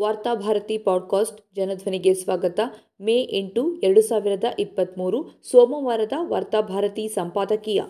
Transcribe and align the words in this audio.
Varthabharati 0.00 0.78
podcast 0.78 1.40
ಜನಧ್ವನಿಗೆ 1.54 2.14
ಸ್ವಾಗತ. 2.14 2.60
ಮೇ 3.00 3.22
ಎಂಟು, 3.22 3.74
ಎರಡು 3.74 4.02
ಸಾವಿರದ 4.02 4.44
ಇಪ್ಪತ್ತ್ಮೂರು 4.58 5.26
ಸೋಮವಾರದ 5.50 6.12
ವಾರ್ತಾಭಾರತಿ 6.22 7.08
ಸಂಪಾದಕೀಯ. 7.08 7.82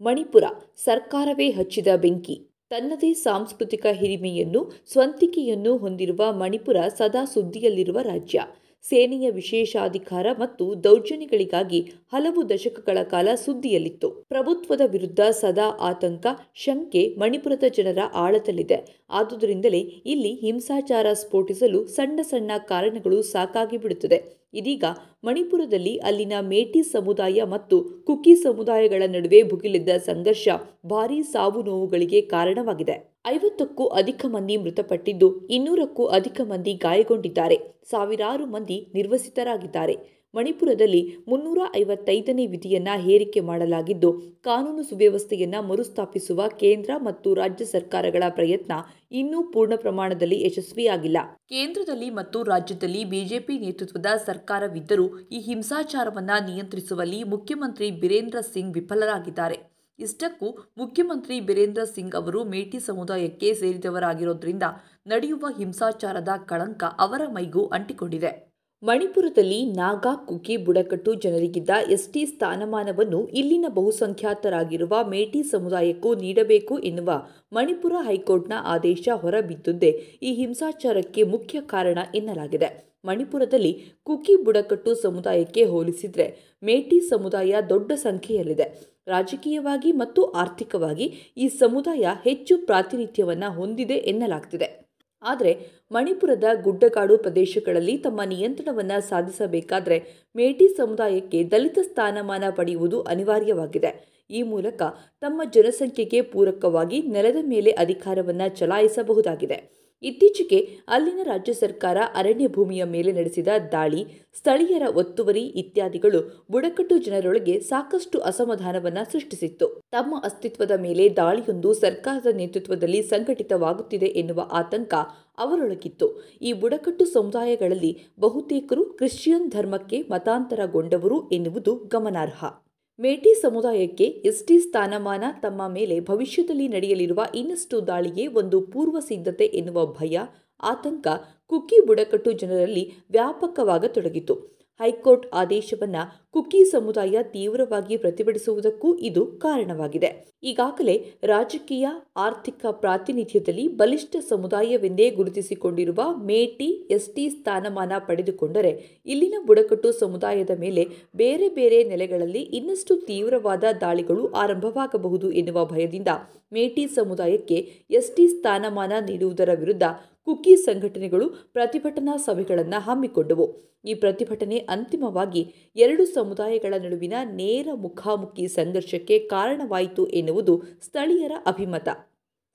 ಮಣಿಪುರ, 0.00 0.44
ಸರ್ಕಾರವೇ 0.76 1.50
ಹಚ್ಚಿದ 1.50 1.86
ಬೆಂಕಿ. 1.96 2.46
ತನ್ನದೇ 2.70 3.12
ಸಾಂಸ್ಕೃತಿಕ 3.12 3.86
ಹಿರಿಮೆಯನ್ನು, 3.92 4.72
ಸ್ವಂತಿಕೆಯನ್ನು 4.92 5.76
ಹೊಂದಿರುವ 5.76 6.32
ಮಣಿಪುರ 6.32 6.76
ಸದಾ 6.96 7.24
ಸುದ್ದಿಯಲ್ಲಿರುವ 7.24 8.00
ರಾಜ್ಯ. 8.00 8.40
ಸೇನೆಯ 8.84 9.30
ವಿಶೇಷಾಧಿಕಾರ 9.30 10.26
ಮತ್ತು 10.38 10.84
ದೌರ್ಜನ್ಯಗಳಿಗಾಗಿ 10.84 11.80
ಹಲವು 12.12 12.48
ದಶಕಗಳ 12.48 12.98
ಕಾಲ 13.02 13.28
ಸುದ್ದಿಯಲ್ಲಿತ್ತು. 13.34 14.10
ಪ್ರಭುತ್ವದ 14.10 14.80
ವಿರುದ್ಧ 14.86 15.20
ಸದಾ 15.20 15.68
ಆತಂಕ, 15.80 16.26
ಶಂಕೆ, 16.54 17.14
ಮಣಿಪುರದ 17.18 17.64
ಜನರ 17.76 17.98
ಆಳದಲ್ಲಿದೆ 18.14 18.78
ಆದುದರಿಂದಲೇ 19.10 19.80
ಇಲ್ಲಿ 20.06 20.32
ಹಿಂಸಾಚಾರ 20.34 21.06
ಸ್ಫೋಟಿಸಲು 21.12 21.86
ಸಣ್ಣ 21.86 22.20
ಸಣ್ಣ 22.22 22.50
ಕಾರಣಗಳು 22.58 23.22
ಸಾಕಾಗಿ 23.22 23.76
ಬಿಡುತ್ತದೆ. 23.76 24.44
ಇದೀಗ 24.54 24.84
ಮಣಿಪುರದಲ್ಲಿ 25.24 25.96
ಅಲ್ಲಿನ 25.96 26.32
ಮೇಟಿ 26.40 26.82
ಸಮುದಾಯ 26.82 27.42
ಮತ್ತು 27.42 27.80
ಕುಕಿ 27.80 28.34
ಸಮುದಾಯಗಳ 28.36 29.02
ನಡುವೆ 29.06 29.42
ಭುಗಿಲಿದ್ದ 29.42 29.88
ಸಂಘರ್ಷ 29.88 30.48
ಭಾರೀ 30.86 31.22
ಸಾವು 31.22 31.62
ನೋವುಗಳಿಗೆ 31.62 32.20
ಕಾರಣವಾಗಿದೆ. 32.20 33.13
ಐವತ್ತಕ್ಕೂ 33.24 33.86
ಅಧಿಕ 33.86 34.26
ಮಂದಿ 34.28 34.56
ಮೃತಪಟ್ಟಿದ್ದು 34.56 35.46
ಇನ್ನೂರಕ್ಕೂ 35.50 36.04
ಅಧಿಕ 36.04 36.40
ಮಂದಿ 36.44 36.74
ಗಾಯಗೊಂಡಿದ್ದಾರೆ. 36.74 37.56
ಸಾವಿರಾರು 37.90 38.46
ಮಂದಿ 38.46 38.90
ನಿರ್ವಸಿತರಾಗಿದ್ದಾರೆ. 38.94 40.24
ಮಣಿಪುರದಲ್ಲಿ 40.34 41.16
ಮುನ್ನೂರ 41.28 41.58
ಐವತ್ತೈದನೇ 41.76 42.46
ವಿಧಿಯನ್ನು 42.46 43.02
ಹೇರಿಕೆ 43.02 43.40
ಮಾಡಲಾಗಿದ್ದು, 43.40 44.12
ಕಾನೂನು 44.42 44.82
ಸುವ್ಯವಸ್ಥೆಯನ್ನ 44.82 45.54
ಮರುಸ್ಥಾಪಿಸುವ 45.60 46.48
ಕೇಂದ್ರ 46.48 46.90
ಮತ್ತು 46.98 47.34
ರಾಜ್ಯ 47.34 47.64
ಸರ್ಕಾರಗಳ 47.64 48.22
ಪ್ರಯತ್ನ 48.28 48.72
ಇನ್ನೂ 49.12 49.42
ಪೂರ್ಣ 49.42 49.74
ಪ್ರಮಾಣದಲ್ಲಿ 49.76 50.42
ಯಶಸ್ವಿಯಾಗಿಲ್ಲ. 50.46 51.18
ಕೇಂದ್ರದಲ್ಲಿ 51.48 52.10
ಮತ್ತು 52.10 52.42
ರಾಜ್ಯದಲ್ಲಿ 52.42 53.04
ಬಿಜೆಪಿ 53.04 53.58
ನೇತೃತ್ವದ 53.58 54.06
ಸರ್ಕಾರವಿದ್ದರೂ 54.26 55.06
ಈ 55.30 55.40
ಹಿಂಸಾಚಾರವನ್ನು 55.40 56.44
ನಿಯಂತ್ರಿಸುವಲ್ಲಿ 56.50 57.24
ಮುಖ್ಯಮಂತ್ರಿ 57.24 57.90
ಬಿರೇಂದ್ರ 57.90 58.40
ಸಿಂಗ್ 58.40 58.76
ವಿಫಲರಾಗಿದ್ದಾರೆ. 58.76 59.73
ಇಷ್ಟಕ್ಕೂ 59.98 60.48
ಮುಖ್ಯಮಂತ್ರಿ 60.76 61.40
ಬೀರೇಂದ್ರ 61.40 61.84
ಸಿಂಗ್ 61.84 62.14
ಅವರು 62.14 62.44
ಮೇಟಿ 62.44 62.80
ಸಮುದಾಯಕ್ಕೆ 62.80 63.54
ಸೇರಿದವರಾಗಿರೋದ್ರಿಂದ 63.54 64.64
ನಡೆಯುವ 65.06 65.46
ಹಿಂಸಾಚಾರದ 65.56 66.28
ಕಳಂಕ 66.46 66.84
ಅವರ 66.98 67.22
ಮೈಗೂ 67.28 67.64
ಅಂಟಿಕೊಂಡಿದೆ. 67.68 68.53
ಮಣಿಪುರದಲ್ಲಿ 68.84 69.58
ನಾಗಾ 69.66 70.14
ಕುಕಿ 70.14 70.56
ಬುಡಕಟ್ಟು 70.56 71.14
ಜನರಿಗಿದ್ದ 71.14 71.70
ಎಸ್ಟಿ 71.90 72.26
ಸ್ಥಾನಮಾನವನ್ನು 72.26 73.28
ಇಲ್ಲಿನ 73.28 73.66
ಬಹುಸಂಖ್ಯಾತರಾಗಿರುವ 73.68 74.94
ಮೇಟಿ 75.08 75.42
ಸಮುದಾಯಕ್ಕೂ 75.42 76.14
ನೀಡಬೇಕು 76.14 76.78
ಎನ್ನುವ 76.78 77.10
ಮಣಿಪುರ 77.52 77.92
ಹೈಕೋರ್ಟ್ನ 78.00 78.52
ಆದೇಶ 78.64 79.08
ಹೊರಬಿದ್ದುದೇ. 79.14 79.90
ಈ 80.22 80.32
ಹಿಂಸಾಚಾರಕ್ಕೆ 80.34 81.22
ಮುಖ್ಯ 81.22 81.60
ಕಾರಣ 81.60 81.98
ಎನ್ನಲಾಗಿದೆ. 82.14 82.68
ಮಣಿಪುರದಲ್ಲಿ 83.04 83.72
ಕುಕಿ 84.02 84.36
ಬುಡಕಟ್ಟು 84.44 84.94
ಸಮುದಾಯಕ್ಕೆ 84.94 85.64
ಹೋಲಿಸಿದರೆ 85.64 86.58
ಮೇಟಿ 86.62 87.00
ಸಮುದಾಯ 87.00 87.54
ದೊಡ್ಡ 87.68 87.92
ಸಂಖ್ಯೆಯಲ್ಲಿದೆ. 87.94 88.68
ರಾಜಕೀಯವಾಗಿ 89.08 89.92
ಮತ್ತು 89.92 90.24
ಆರ್ಥಿಕವಾಗಿ 90.24 91.32
ಈ 91.36 91.48
ಸಮುದಾಯ 91.48 92.06
ಹೆಚ್ಚು 92.24 92.66
ಪ್ರಾತಿನಿಧ್ಯವನ್ನು 92.66 93.50
ಹೊಂದಿದೆ 93.52 93.94
ಎನ್ನಲಾಗ್ತಿದೆ. 93.94 94.83
ಆದರೆ 95.24 95.52
ಮಣಿಪುರದ 95.92 96.44
ಗುಡ್ಡಗಾಡು 96.62 97.18
ಪ್ರದೇಶಗಳಲ್ಲಿ 97.18 97.96
ತಮ್ಮ 97.98 98.20
ನಿಯಂತ್ರಣವನ್ನು 98.22 99.08
ಸಾಧಿಸಬೇಕಾದರೆ 99.08 99.98
ಮೇಟಿ 100.36 100.68
ಸಮುದಾಯಕ್ಕೆ 100.76 101.44
ದಲಿತ 101.44 101.78
ಸ್ಥಾನಮಾನ 101.82 102.44
ಪಡೆಯುವುದು 102.50 103.00
ಅನಿವಾರ್ಯವಾಗಿದೆ. 103.02 103.92
ಈ 104.30 104.42
ಮೂಲಕ 104.42 104.82
ತಮ್ಮ 105.20 105.42
ಜನಸಂಖ್ಯೆಗೆ 105.54 106.20
ಪೂರಕವಾಗಿ 106.22 107.02
ನೆಲದ 107.02 107.36
ಮೇಲೆ 107.42 107.70
ಅಧಿಕಾರವನ್ನು 107.70 108.56
ಚಲಾಯಿಸಬಹುದಾಗಿದೆ. 108.56 109.83
ಇತ್ತೀಚೆಗೆ 110.02 110.68
ಅಲ್ಲಿನ 110.88 111.20
ರಾಜ್ಯ 111.22 111.52
ಸರ್ಕಾರ 111.52 111.96
ಅರಣ್ಯ 112.14 112.48
ಭೂಮಿಯ 112.48 112.84
ಮೇಲೆ 112.84 113.12
ನಡೆಸಿದ 113.12 113.48
ದಾಳಿ, 113.72 114.06
ಸ್ಥಳೀಯರ 114.34 114.82
ಒತ್ತುವರಿ 114.96 115.40
ಇತ್ಯಾದಿಗಳು 115.40 116.46
ಬುಡಕಟ್ಟು 116.50 116.98
ಜನರೊಳಗೆ 116.98 117.60
ಸಾಕಷ್ಟು 117.60 118.18
ಅಸಮಾಧಾನವನ್ನು 118.20 119.12
ಸೃಷ್ಟಿಸಿತ್ತು. 119.12 119.68
ತಮ್ಮ 119.90 120.20
ಅಸ್ತಿತ್ವದ 120.24 120.70
ಮೇಲೆ 120.80 121.08
ದಾಳಿಯೊಂದು 121.16 121.74
ಸರ್ಕಾರದ 121.74 122.26
ನೇತೃತ್ವದಲ್ಲಿ 122.36 123.02
ಸಂಘಟಿತವಾಗುತ್ತಿದೆ 123.02 124.06
ಎನ್ನುವ 124.06 124.48
ಆತಂಕ 124.52 124.94
ಅವರೊಳಗಿತ್ತು. 125.38 126.22
ಈ 126.42 126.52
ಬುಡಕಟ್ಟು 126.52 127.04
ಸಮುದಾಯಗಳಲ್ಲಿ 127.04 128.06
ಬಹುತೇಕರು 128.20 128.84
ಕ್ರಿಶ್ಚಿಯನ್ 128.84 129.50
ಧರ್ಮಕ್ಕೆ 129.50 130.02
ಮತಾಂತರಗೊಂಡವರು 130.10 131.28
ಎನ್ನುವುದು 131.28 131.74
ಗಮನಾರ್ಹ. 131.76 132.63
ಮೇಟಿ 132.98 133.30
ಸಮುದಾಯಕ್ಕೆ 133.42 134.04
ಎಸ್ಟಿ 134.04 134.56
ಸ್ಥಾನಮಾನ 134.58 135.24
ತಮ್ಮ 135.40 135.62
ಮೇಲೆ 135.68 136.00
ಭವಿಷ್ಯದಲ್ಲಿ 136.00 136.68
ನಡೆಯಲಿರುವ 136.68 137.22
ಇನ್ನಷ್ಟು 137.34 137.86
ದಾಳಿಗೆ 137.86 138.26
ಒಂದು 138.26 138.60
ಪೂರ್ವ 138.60 138.96
ಸಿದ್ಧತೆ 139.00 139.44
ಎನ್ನುವ 139.44 139.86
ಭಯ, 139.86 140.18
ಆತಂಕ, 140.62 141.06
ಕುಕ್ಕಿ 141.46 141.86
ಬುಡಕಟ್ಟು 141.86 142.32
ಜನರಲ್ಲಿ 142.32 142.84
ವ್ಯಾಪಕವಾಗತೊಡಗಿತು. 143.10 144.34
ಹೈಕೋರ್ಟ್ 144.80 145.26
ಆದೇಶವನ್ನ 145.32 145.96
ಕುಕ್ಕಿ 146.30 146.60
ಸಮುದಾಯ 146.64 147.16
ತೀವ್ರವಾಗಿ 147.32 147.96
ಪ್ರತಿಭಟಿಸುವುದಕ್ಕೂ 147.96 148.88
ಇದು 148.98 149.22
ಕಾರಣವಾಗಿದೆ. 149.26 150.10
ಈಗಾಗಲೇ 150.42 150.94
ರಾಜಕೀಯ, 151.24 151.86
ಆರ್ಥಿಕ 152.16 152.64
ಪ್ರಾತಿನಿಧ್ಯದಲ್ಲಿ 152.80 153.68
ಬಲಿಷ್ಠ 153.76 154.16
ಸಮುದಾಯವೆಂದೇ 154.28 155.10
ಗುರುತಿಸಿಕೊಂಡಿರುವ 155.10 156.00
ಮೇಟಿ, 156.24 156.68
ಎಸ್ಟಿ 156.90 157.24
ಸ್ಥಾನಮಾನ 157.30 157.92
ಪಡೆದುಕೊಂಡರೆ 157.98 158.72
ಇಲ್ಲಿನ 159.06 159.36
ಬುಡಕಟ್ಟು 159.46 159.90
ಸಮುದಾಯದ 159.92 160.54
ಮೇಲೆ 160.58 160.84
ಬೇರೆ 161.14 161.48
ಬೇರೆ 161.48 161.78
ನೆಲೆಗಳಲ್ಲಿ 161.84 162.42
ಇನ್ನಷ್ಟು 162.58 162.96
ತೀವ್ರವಾದ 163.06 163.64
ದಾಳಿಗಳು 163.80 164.24
ಆರಂಭವಾಗಬಹುದು 164.34 165.30
ಎನ್ನುವ 165.32 165.64
ಭಯದಿಂದ 165.64 166.10
ಮೇಟಿ 166.52 166.86
ಸಮುದಾಯಕ್ಕೆ 166.94 167.60
ಎಸ್ಟಿ 167.90 168.26
ಸ್ಥಾನಮಾನ 168.28 168.92
ನೀಡುವುದರ 169.06 169.50
ವಿರುದ್ಧ 169.54 169.84
ಕುಕಿ 170.24 170.56
ಸಂಘಟನೆಗಳು 170.56 171.28
ಪ್ರತಿಭಟನಾ 171.52 172.16
ಸಭೆಗಳನ್ನು 172.16 172.80
ಹಮ್ಮಿಕೊಂಡವು. 172.80 173.74
ಈ 173.84 173.94
ಪ್ರತಿಭಟನೆ 173.94 174.58
ಅಂತಿಮವಾಗಿ 174.58 175.72
ಎರಡು 175.76 176.04
ಸಮುದಾಯಗಳ 176.06 176.74
ನಡುವಿನ 176.82 177.12
ನೇರ 177.24 177.68
ಮುಖಾಮುಖಿ 177.74 178.48
ಸಂಘರ್ಷಕ್ಕೆ 178.48 179.18
ಕಾರಣವಾಯಿತು 179.18 180.06
ಎನ್ನುವುದು 180.06 180.62
ಸ್ಥಳೀಯರ 180.82 181.32
ಅಭಿಮತ. 181.46 181.88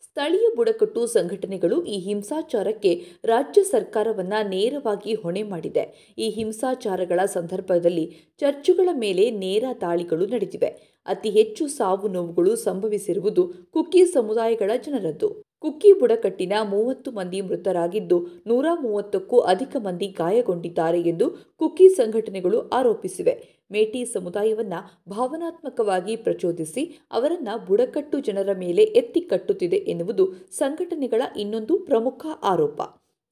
ಸ್ಥಳೀಯ 0.03 0.55
ಬುಡಕಟ್ಟು 0.55 1.07
ಸಂಘಟನೆಗಳು 1.07 1.83
ಈ 1.83 1.97
ಹಿಂಸಾಚಾರಕ್ಕೆ 1.99 3.05
ರಾಜ್ಯ 3.25 3.63
ಸರ್ಕಾರವನ್ನ 3.63 4.33
ನೇರವಾಗಿ 4.49 5.13
ಹೊಣೆ 5.13 5.43
ಮಾಡಿದೆ. 5.43 6.15
ಈ 6.17 6.29
ಹಿಂಸಾಚಾರಗಳ 6.29 7.25
ಸಂದರ್ಭದಲ್ಲಿ 7.25 8.35
ಚರ್ಚುಗಳ 8.39 8.89
ಮೇಲೆ 8.93 9.31
ನೇರ 9.31 9.63
ದಾಳಿಗಳು 9.81 10.25
ನಡೆದಿವೆ. 10.25 11.01
ಅತಿ 11.05 11.29
ಹೆಚ್ಚು 11.29 11.67
ಸಾವು 11.67 12.07
ನೋವುಗಳು 12.07 12.55
ಸಂಭವಿಸಿರುವುದು 12.55 13.53
ಕುಕ್ಕಿ 13.71 14.05
ಸಮುದಾಯಗಳ 14.05 14.71
ಜನರದ್ದು. 14.85 15.48
ಕುಕ್ಕಿ 15.61 15.93
ಬುಡಕಟ್ಟಿನ 15.93 16.53
ಮೂವತ್ತು 16.63 17.11
ಮಂದಿ 17.11 17.41
ಮೃತರಾಗಿದ್ದು 17.41 18.27
ನೂರ 18.47 18.65
ಮೂವತ್ತಕ್ಕೂ 18.81 19.39
ಅಧಿಕ 19.39 19.75
ಮಂದಿ 19.79 20.07
ಗಾಯಗೊಂಡಿದ್ದಾರೆ 20.07 21.01
ಎಂದು 21.01 21.29
ಕುಕ್ಕಿ 21.29 21.89
ಸಂಘಟನೆಗಳು 21.89 22.69
ಆರೋಪಿಸಿವೆ. 22.69 23.59
ಮೇಟಿ 23.71 24.05
ಸಮುದಾಯವನ್ನ 24.05 24.73
ಭಾವನಾತ್ಮಕವಾಗಿ 25.09 26.15
ಪ್ರಚೋದಿಸಿ 26.15 26.99
ಅವರನ್ನು 27.11 27.65
ಬುಡಕಟ್ಟು 27.65 28.19
ಜನರ 28.19 28.49
ಮೇಲೆ 28.57 28.83
ಎತ್ತಿ 28.83 29.21
ಕಟ್ಟುತ್ತಿದೆ 29.21 29.75
ಎನ್ನುವುದು 29.75 30.33
ಸಂಘಟನೆಗಳ 30.51 31.21
ಇನ್ನೊಂದು 31.37 31.77
ಪ್ರಮುಖ 31.79 32.25
ಆರೋಪ. 32.43 32.81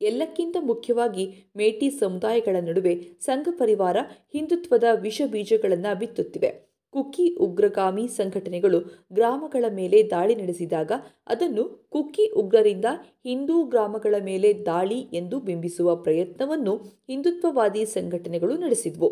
ಎಲ್ಲಕ್ಕಿಂತ 0.02 0.58
ಮುಖ್ಯವಾಗಿ 0.62 1.52
ಮೇಟಿ 1.56 1.90
ಸಮುದಾಯಗಳ 1.90 2.56
ನಡುವೆ 2.60 2.96
ಸಂಘ 3.20 3.48
ಪರಿವಾರ 3.58 3.98
ಹಿಂದುತ್ವದ 4.34 4.84
ವಿಷ 5.02 5.22
ಬೀಜಗಳನ್ನು 5.26 6.00
ಬಿತ್ತುತ್ತಿವೆ. 6.00 6.67
ಕುಕ್ಕಿ 6.94 7.36
ಉಗ್ರಗಾಮಿ 7.36 8.08
ಸಂಘಟನೆಗಳು 8.08 8.80
ಗ್ರಾಮಗಳ 9.14 9.66
ಮೇಲೆ 9.70 10.04
ದಾಳಿ 10.04 10.36
ನಡೆಸಿದಾಗ 10.36 10.92
ಅದನ್ನು 11.28 11.64
ಕುಕ್ಕಿ 11.90 12.32
ಉಗ್ರರಿಂದ 12.32 12.86
ಹಿಂದೂ 13.26 13.64
ಗ್ರಾಮಗಳ 13.64 14.16
ಮೇಲೆ 14.24 14.54
ದಾಳಿ 14.66 15.00
ಎಂದು 15.14 15.40
ಬಿಂಬಿಸುವ 15.40 15.96
ಪ್ರಯತ್ನವನ್ನು 15.96 16.76
ಹಿಂದುತ್ವವಾದಿ 17.10 17.86
ಸಂಘಟನೆಗಳು 17.86 18.58
ನಡೆಸಿದ್ವು. 18.58 19.10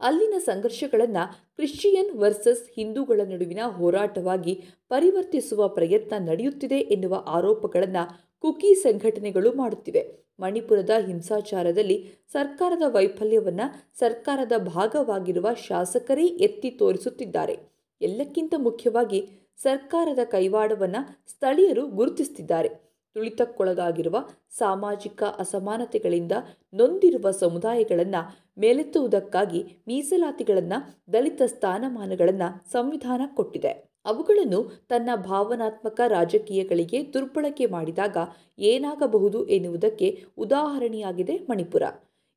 ಅಲ್ಲಿನ 0.00 0.34
ಸಂಘರ್ಷಗಳನ್ನು 0.38 1.24
ಕ್ರಿಶ್ಚಿಯನ್ 1.56 2.18
ವರ್ಸಸ್ 2.18 2.70
ಹಿಂದೂಗಳ 2.74 3.20
ನಡುವಿನ 3.24 3.58
ಹೋರಾಟವಾಗಿ 3.66 4.62
ಪರಿವರ್ತಿಸುವ 4.88 5.68
ಪ್ರಯತ್ನ 5.68 6.14
ನಡೆಯುತ್ತಿದೆ 6.18 6.78
ಎನ್ನುವ 6.78 7.24
ಆರೋಪಗಳನ್ನು 7.26 8.04
ಕುಕ್ಕಿ 8.40 8.74
ಸಂಘಟನೆಗಳು 8.74 9.52
ಮಾಡುತ್ತಿವೆ. 9.52 10.25
ಮಣಿಪುರದ 10.40 10.90
ಹಿಂಸಾಚಾರದಲ್ಲಿ 11.06 11.98
ಸರ್ಕಾರದ 12.32 12.82
ವೈಫಲ್ಯವನ್ನು 12.86 13.98
ಸರ್ಕಾರದ 13.98 14.52
ಭಾಗವಾಗಿರುವ 14.58 15.48
ಶಾಸಕರೇ 15.54 16.26
ಎತ್ತಿ 16.26 16.70
ತೋರಿಸುತ್ತಿದ್ದಾರೆ. 16.70 17.58
ಎಲ್ಲಕ್ಕಿಂತ 18.00 18.54
ಮುಖ್ಯವಾಗಿ 18.58 19.20
ಸರ್ಕಾರದ 19.56 20.18
ಕೈವಾಡವನ್ನು 20.24 21.30
ಸ್ಥಳೀಯರು 21.30 21.86
ಗುರುತಿಸುತ್ತಿದ್ದಾರೆ. 21.86 22.68
ತುಳಿತಕ್ಕೊಳಗಾಗಿರುವ 23.14 24.16
ಸಾಮಾಜಿಕ 24.50 25.22
ಅಸಮಾನತೆಗಳಿಂದ 25.22 26.32
ನೊಂದಿರುವ 26.74 27.30
ಸಮುದಾಯಗಳನ್ನು 27.30 28.22
ಮೇಲೆತ್ತುವುದಕ್ಕಾಗಿ 28.58 29.60
ಮೀಸಲಾತಿಗಳನ್ನು 29.88 30.78
ದಲಿತ 31.12 31.42
ಸ್ಥಾನಮಾನಗಳನ್ನು 31.46 32.70
ಸಂವಿಧಾನ 32.70 33.22
ಕೊಟ್ಟಿದೆ. 33.34 33.95
ಅವುಗಳನ್ನು 34.06 34.60
ತನ್ನ 34.88 35.10
ಭಾವನಾತ್ಮಕ 35.16 36.00
ರಾಜಕೀಯಗಳಿಗೆ 36.08 36.98
ದುರ್ಬಳಕೆ 37.14 37.66
ಮಾಡಿದಾಗ 37.66 38.16
ಏನಾಗಬಹುದು 38.58 39.46
ಎನ್ನುವುದಕ್ಕೆ 39.46 40.08
ಉದಾಹರಣೆಯಾಗಿದೆ 40.38 41.36
ಮಣಿಪುರ. 41.50 41.82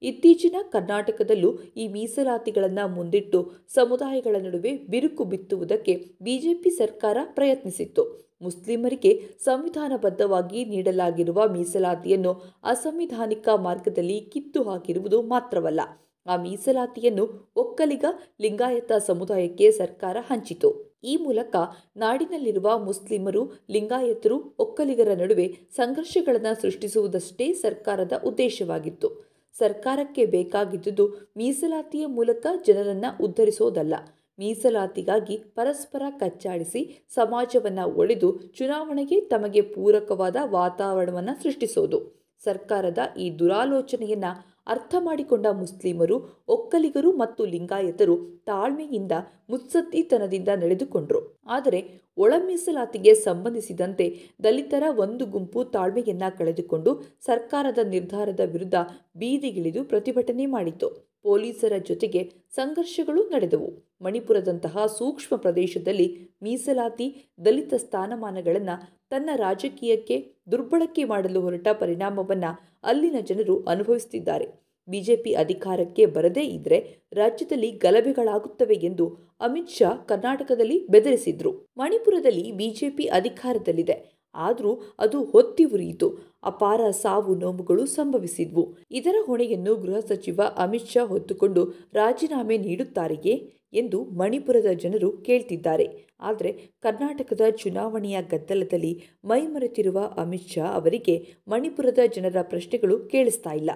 ಇತ್ತೀಚಿನ 0.02 0.56
ಕರ್ನಾಟಕದಲ್ಲೂ 0.72 1.50
ಈ 1.78 1.88
ಮೀಸಲಾತಿಗಳನ್ನು 1.88 2.86
ಮುಂದಿಟ್ಟು 2.96 3.40
ಸಮುದಾಯಗಳ 3.68 4.36
ನಡುವೆ 4.40 4.72
ಬಿರುಕು 4.90 5.24
ಬಿತ್ತುವುದಕ್ಕೆ 5.24 5.94
ಬಿಜೆಪಿ 6.22 6.70
ಸರ್ಕಾರ 6.70 7.18
ಪ್ರಯತ್ನಿಸಿತ್ತು. 7.24 8.04
ಮುಸ್ಲಿಮರಿಗೆ 8.42 9.12
ಸಂವಿಧಾನಬದ್ಧವಾಗಿ 9.40 10.66
ನೀಡಲಾಗಿರುವ 10.66 11.48
ಮೀಸಲಾತಿಯನ್ನು 11.48 12.34
ಅಸಂವಿಧಾನಿಕ 12.64 13.50
ಮಾರ್ಗದಲ್ಲಿ 13.58 14.20
ಕಿತ್ತು 14.34 14.64
ಹಾಕಿರುವುದು 14.64 15.22
ಮಾತ್ರವಲ್ಲ. 15.22 15.82
ಆ 16.28 16.36
ಮೀಸಲಾತಿಯನ್ನು 16.36 17.52
ಒಕ್ಕಲಿಗ 17.56 18.06
ಲಿಂಗಾಯತ 18.42 18.92
ಸಮುದಾಯಕ್ಕೆ 18.92 19.72
ಸರ್ಕಾರ 19.72 20.18
ಹಂಚಿತು. 20.22 21.00
ಈ 21.04 21.18
ಮೂಲಕ 21.18 21.56
ನಾಡಿನಲ್ಲಿರುವ 21.98 22.78
ಮುಸ್ಲಿಮರು, 22.78 23.52
ಲಿಂಗಾಯತರು, 23.70 24.56
ಒಕ್ಕಲಿಗರ 24.60 25.14
ನಡುವೆ 25.14 25.60
ಸಂಘರ್ಷಗಳನ್ನು 25.76 26.62
ಸೃಷ್ಟಿಸುವುದಷ್ಟೇ 26.62 27.54
ಸರ್ಕಾರದ 27.54 28.22
ಉದ್ದೇಶವಾಗಿತ್ತು. 28.26 29.30
ಸರ್ಕಾರಕ್ಕೆ 29.58 30.26
ಬೇಕಾಗಿದ್ದುದು 30.26 31.08
ಮೀಸಲಾತಿಯ 31.38 32.06
ಮೂಲಕ 32.06 32.48
ಜನರನ್ನು 32.68 33.24
ಉದ್ಧರಿಸೋದಲ್ಲ. 33.24 33.94
ಮೀಸಲಾತಿಗಾಗಿ 34.40 35.38
ಪರಸ್ಪರ 35.38 36.02
ಕಚ್ಚಾಡಿಸಿ 36.10 37.06
ಸಮಾಜವನ್ನು 37.10 37.96
ಒಡೆದು 37.96 38.40
ಚುನಾವಣೆಗೆ 38.58 39.22
ತಮಗೆ 39.22 39.62
ಪೂರಕವಾದ 39.62 40.36
ವಾತಾವರಣವನ್ನು 40.44 41.44
ಸೃಷ್ಟಿಸೋದು. 41.44 42.20
ಸರ್ಕಾರದ 42.44 42.98
ಈ 43.18 43.40
ದುರಾಲೋಚನೆಯನ್ನ 43.40 44.26
ಅರ್ಥ 44.70 44.96
ಮಾಡಿಕೊಂಡ 45.00 45.48
ಮುಸ್ಲಿಮರು, 45.60 46.16
ಒಕ್ಕಲಿಗರು 46.48 47.10
ಮತ್ತು 47.14 47.42
ಲಿಂಗಾಯತರು 47.46 48.16
ತಾಳ್ಮೆಯಿಂದ 48.46 49.14
ಮುತ್ಸದ್ದಿತನದಿಂದ 49.50 50.50
ನಡೆದುಕೊಂಡರು. 50.62 51.22
ಆದರೆ 51.48 51.80
ಒಳ 52.18 52.34
ಮೀಸಲಾತಿಗೆ 52.48 53.14
ಸಂಬಂಧಿಸಿದಂತೆ 53.26 54.06
ದಲಿತರ 54.44 54.84
ಒಂದು 54.98 55.26
ಗುಂಪು 55.26 55.60
ತಾಳ್ಮೆಯನ್ನ 55.76 56.24
ಕಳೆದುಕೊಂಡು 56.40 56.94
ಸರ್ಕಾರದ 57.22 57.80
ನಿರ್ಧಾರದ 57.90 58.46
ವಿರುದ್ಧ 58.52 58.76
ಬೀದಿಗಿಳಿದು 59.16 59.84
ಪ್ರತಿಭಟನೆ 59.86 60.48
ಮಾಡಿತು 60.48 60.90
ಪೊಲೀಸರ 61.24 61.74
ಜೊತೆಗೆ 61.88 62.32
ಸಂಘರ್ಷಗಳು 62.56 63.30
ನಡೆದವು. 63.30 63.70
ಮಣಿಪುರದಂತಹ 64.02 64.86
ಸೂಕ್ಷ್ಮ 64.86 65.36
ಪ್ರದೇಶದಲ್ಲಿ 65.36 66.30
ಮೀಸಲಾತಿ, 66.44 67.30
ದಲಿತ 67.46 67.74
ಸ್ಥಾನಮಾನಗಳನ್ನು 67.74 69.00
ತನ್ನ 69.10 69.30
ರಾಜಕೀಯಕ್ಕೆ 69.36 70.36
ದುರ್ಬಳಕೆ 70.52 71.04
ಮಾಡಲು 71.04 71.42
ಹೊರಟ 71.42 71.68
ಪರಿಣಾಮವನ್ನು 71.74 72.80
ಅಲ್ಲಿನ 72.84 73.16
ಜನರು 73.22 73.64
ಅನುಭವಿಸುತ್ತಿದ್ದಾರೆ 73.64 74.70
ಬಿಜೆಪಿ 74.88 75.34
ಅಧಿಕಾರಕ್ಕೆ 75.34 76.06
ಬರದೇ 76.06 76.42
ಇದ್ರೆ 76.42 77.06
ರಾಜ್ಯದಲ್ಲಿ 77.14 77.72
ಗಲಭೆಗಳಾಗುತ್ತವೆ 77.72 78.76
ಎಂದು 78.76 79.06
ಅಮಿತ್ 79.42 79.70
ಶಾ 79.70 79.90
ಕರ್ನಾಟಕದಲ್ಲಿ 79.90 80.88
ಬೆದರಿಸಿದ್ರು. 80.88 81.52
ಮಣಿಪುರದಲ್ಲಿ 81.78 82.52
ಬಿಜೆಪಿ 82.52 83.04
ಅಧಿಕಾರದಲ್ಲಿದೆ. 83.04 84.20
ಆದರೂ 84.36 84.72
ಅದು 85.00 85.24
ಹೊತ್ತಿ 85.24 85.64
ಉರಿಯಿತು. 85.64 86.08
ಅಪಾರ 86.44 86.90
ಸಾವು 86.90 87.36
ನೋವುಗಳು 87.36 87.86
ಸಂಭವಿಸಿದ್ವು. 87.86 88.78
ಇದರ 88.92 89.16
ಹೊಣೆಯನ್ನು 89.26 89.76
ಗೃಹ 89.76 90.00
ಸಚಿವ 90.00 90.42
ಅಮಿತ್ 90.58 90.88
ಶಾ 90.88 91.06
ಹೊತ್ತುಕೊಂಡು 91.06 91.64
ರಾಜೀನಾಮೆ 91.94 92.58
ನೀಡುತ್ತಾರೆಯೇ 92.58 93.54
ಎಂದು 93.74 94.04
ಮಣಿಪುರದ 94.04 94.66
ಜನರು 94.66 95.18
ಕೇಳ್ತಿದ್ದಾರೆ. 95.18 96.08
ಆದರೆ 96.20 96.52
ಕರ್ನಾಟಕದ 96.82 97.42
ಚುನಾವಣೆಯ 97.50 98.22
ಗದ್ದಲದಲ್ಲಿ 98.22 99.04
ಮೈಮರೆತಿರುವ 99.26 100.00
ಅಮಿತ್ 100.18 100.50
ಶಾ 100.50 100.66
ಅವರಿಗೆ 100.66 101.28
ಮಣಿಪುರದ 101.48 102.00
ಜನರ 102.16 102.38
ಪ್ರಶ್ನೆಗಳು 102.42 103.00
ಕೇಳಿಸ್ತಾ 103.08 103.52
ಇಲ್ಲ. 103.52 103.72